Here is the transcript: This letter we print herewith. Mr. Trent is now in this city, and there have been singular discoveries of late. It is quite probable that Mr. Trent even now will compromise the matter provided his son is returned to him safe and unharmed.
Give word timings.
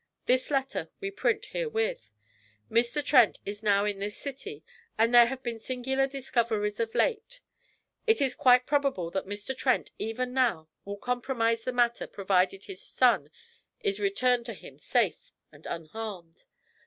This 0.25 0.49
letter 0.49 0.89
we 0.99 1.11
print 1.11 1.45
herewith. 1.51 2.09
Mr. 2.71 3.05
Trent 3.05 3.37
is 3.45 3.61
now 3.61 3.85
in 3.85 3.99
this 3.99 4.17
city, 4.17 4.63
and 4.97 5.13
there 5.13 5.27
have 5.27 5.43
been 5.43 5.59
singular 5.59 6.07
discoveries 6.07 6.79
of 6.79 6.95
late. 6.95 7.39
It 8.07 8.19
is 8.19 8.33
quite 8.33 8.65
probable 8.65 9.11
that 9.11 9.27
Mr. 9.27 9.55
Trent 9.55 9.91
even 9.99 10.33
now 10.33 10.67
will 10.85 10.97
compromise 10.97 11.65
the 11.65 11.71
matter 11.71 12.07
provided 12.07 12.63
his 12.63 12.81
son 12.81 13.29
is 13.81 13.99
returned 13.99 14.47
to 14.47 14.55
him 14.55 14.79
safe 14.79 15.31
and 15.51 15.67
unharmed. 15.67 16.45